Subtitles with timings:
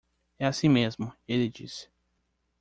[0.39, 1.87] É assim mesmo, ele disse.